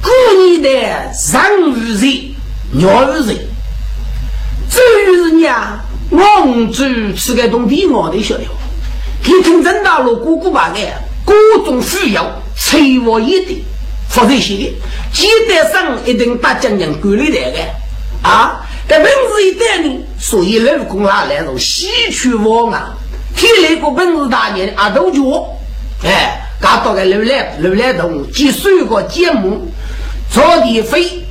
[0.04, 0.10] 故
[0.42, 1.10] 意的人
[1.74, 2.34] 与人，
[2.72, 3.38] 鸟与人，
[4.68, 4.78] 至
[5.08, 5.80] 于是娘，
[6.10, 8.44] 我只吃个东西，我的晓得。
[9.22, 10.78] 听听郑大路姑姑把个
[11.24, 13.58] 各种需要，催我一点，
[14.10, 14.74] 否则些的，
[15.14, 18.60] 记得上一定把将将管理来个啊！
[18.86, 22.94] 这本事一点呢，所以老公啊来种西去王啊，
[23.34, 25.48] 天来个本事大年阿斗脚，
[26.04, 29.66] 哎，搞到个楼来楼来动，几十个节目。
[30.34, 31.22] 着地飞，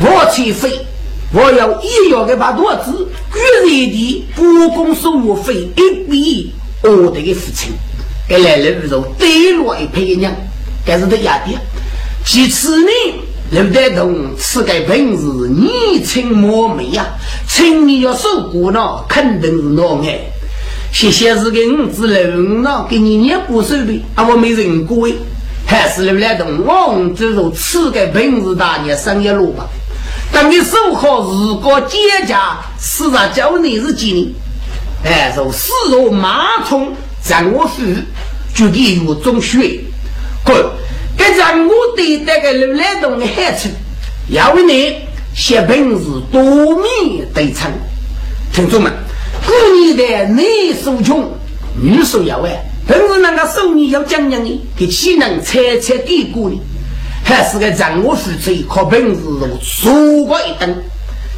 [0.00, 0.84] 我去飞，
[1.32, 6.52] 我要一要给把多子，居然的不公收入费一笔，
[6.82, 7.70] 我的个父亲，
[8.28, 10.34] 给来了如对落一配娘，
[10.84, 11.52] 该是得压的。
[12.24, 12.90] 其次呢，
[13.52, 17.06] 刘德东此个本事，你亲莫美呀，
[17.46, 20.18] 请你要受过呢，肯定是难哎。
[20.90, 25.12] 谢谢是给五子楼呢，给你念过手的，啊，我没认过哎。
[25.68, 29.66] 还是刘来东，王只如此个本事大年生一路吧。
[30.32, 34.28] 等你守好日国节家，四十九年是几年？
[35.04, 36.94] 哎，如四若马冲
[37.28, 37.82] 让我父
[38.54, 39.78] 就给我中学。
[40.42, 40.56] 滚！
[41.18, 43.68] 这让我对这个刘来东的孩子，
[44.28, 44.96] 要为你
[45.34, 46.42] 写本事多
[46.78, 47.70] 面对称。
[48.54, 48.90] 听众们，
[49.46, 50.42] 古年代男
[50.82, 51.30] 属穷，
[51.78, 56.58] 女属要哎，本事那个手艺要讲讲的，给岂能猜猜给过呢？
[57.22, 60.74] 还是个掌握夫妻靠本事如数过一等，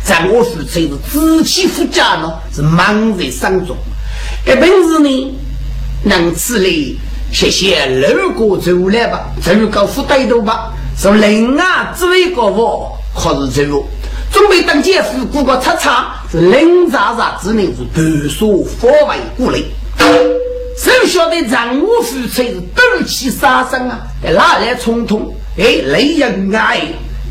[0.05, 3.77] 掌握夫妻是知气富家呢，是忙在山中。
[4.47, 5.35] 这本事呢，
[6.05, 7.01] 能吃力，
[7.33, 13.85] 谢谢路过走来吧，走个副带头吧，说人啊，只为个我，可是走，
[14.33, 19.61] 准备当姐夫，过个叉叉，是冷渣渣，只能是独说方为过来。
[20.83, 24.01] 谁晓得丈夫夫妻是斗气杀生啊？
[24.23, 25.35] 在哪来冲突？
[25.59, 26.81] 哎，雷人爱，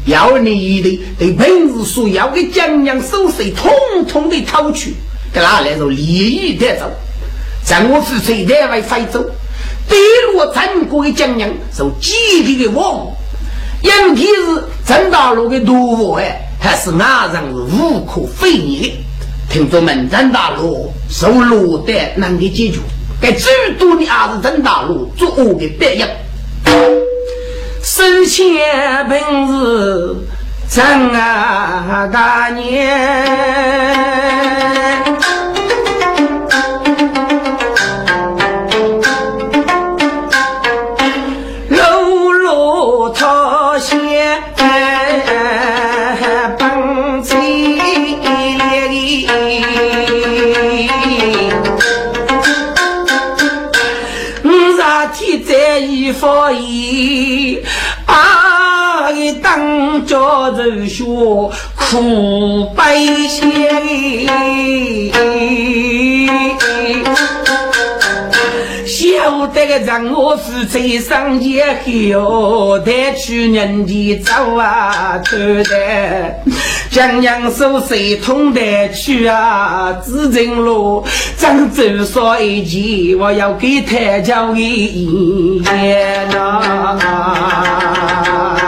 [0.05, 3.71] 要你一的对本事所要的江洋手势，统
[4.07, 4.93] 统的掏去。
[5.33, 6.91] 给哪来说利益得走？
[7.65, 9.19] 丈夫夫妻在外飞走，
[9.87, 9.97] 对
[10.31, 13.07] 落战国的江洋受几个的王，
[13.81, 18.93] 尤其是郑大路的毒王哎，还是外人是无可非议的。
[19.49, 22.77] 听众们，郑大路受落的难给解决。
[23.21, 26.07] 该最多的儿子郑大路做我的榜样，
[27.83, 28.45] 生前
[29.09, 30.15] 本事
[30.69, 32.87] 挣啊大年。
[60.65, 62.95] 人说苦百
[63.27, 63.51] 姓，
[68.85, 71.65] 晓得个让我是最上也
[72.17, 75.75] 后，带去人间走啊，走的
[76.91, 79.93] 江阳手谁通得去啊？
[80.03, 81.05] 紫金路，
[81.37, 88.58] 张州说一句，我要给他交一言呐。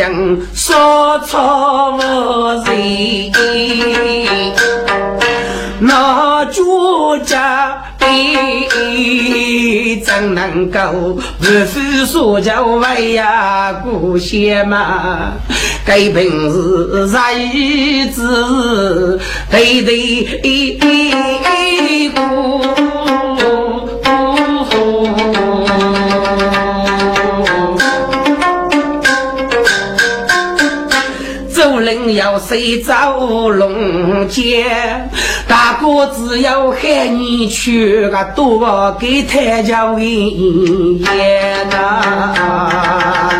[0.00, 2.00] 但是讲说错无
[2.64, 3.30] 人，
[5.78, 7.76] 那主家。
[10.04, 10.80] 怎能够
[11.38, 15.34] 不负所教为呀故乡嘛？
[15.86, 17.06] 该本事
[17.52, 20.80] 日子对对
[22.10, 22.89] 过，做
[31.90, 35.10] 人要谁走龙间。
[35.48, 43.30] 大哥，只要喊你去，个多给他叫银烟呐。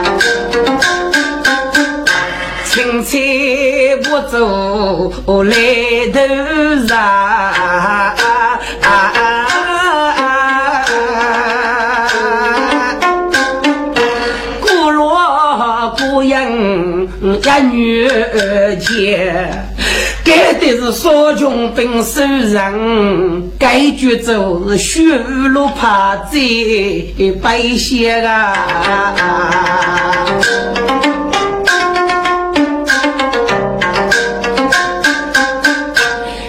[2.65, 5.13] 亲戚不走
[5.45, 5.55] 来
[6.13, 6.19] 头
[6.89, 8.30] 上。
[17.51, 18.09] 人一女
[18.79, 19.51] 结。
[20.25, 25.01] 该的是少穷本受人，该绝就是血
[25.49, 26.39] 路怕在
[27.43, 28.65] 白血啊！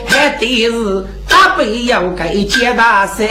[0.08, 3.28] 还得是大辈要该接大山，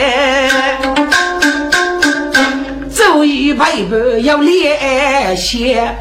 [2.90, 3.94] 走一百步
[4.24, 5.94] 要练些。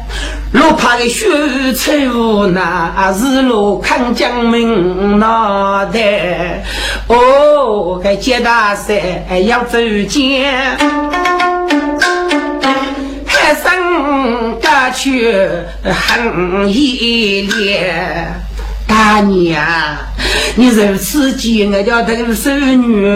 [0.52, 1.26] 路怕的血
[1.74, 6.64] 臭，那是路看江门脑袋。
[7.06, 8.96] 哦，该接大山
[9.46, 9.78] 要走
[10.08, 10.76] 肩，
[13.26, 15.38] 海上赶去
[15.84, 17.94] 很一烈。
[18.88, 19.64] 大娘，
[20.56, 23.06] 你如此急，我叫等孙女。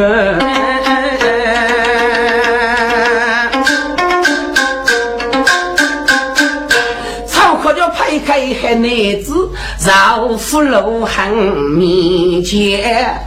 [8.27, 9.51] 开黑男子
[9.87, 11.29] 绕虎路很
[11.77, 13.21] 面前，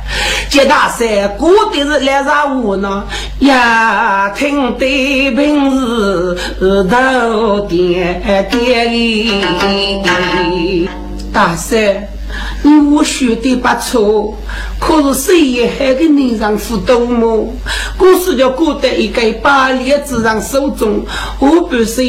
[0.49, 3.03] 接大山过的是来啥屋呢？
[3.39, 8.49] 呀，听得平时头点点
[11.31, 12.07] 大山。
[12.63, 14.37] 你我学的不错，
[14.79, 17.53] 可是谁也还给你让辅导么？
[17.97, 21.05] 故事叫过得一个百列子让手中，
[21.39, 22.01] 我不是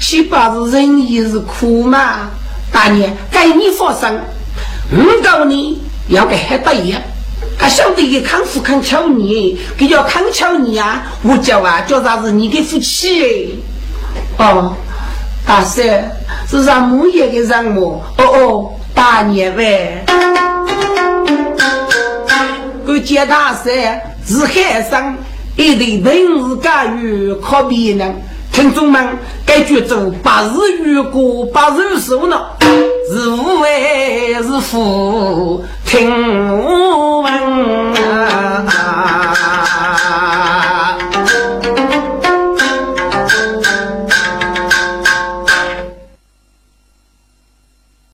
[0.00, 2.30] 七八是人也是苦嘛？
[2.72, 4.18] 大娘，该你发生，
[4.90, 7.00] 我告你要给还得一样，
[7.58, 11.02] 还晓得给康复康巧你，给叫康巧你啊！
[11.22, 12.30] 我叫啊，叫啥是？
[12.32, 13.58] 你的夫妻
[14.38, 14.74] 哦，
[15.46, 16.10] 大婶
[16.50, 20.04] 是让木业的让我，哦哦，大年呗。
[22.86, 25.14] 我见大婶是海上
[25.54, 28.10] 一对文字干预可比呢。
[28.50, 29.06] 听众们，
[29.44, 30.48] 该剧组八日
[30.82, 32.40] 预过，八日收呢，
[33.12, 36.10] 是无为是福，听
[36.58, 37.94] 我问。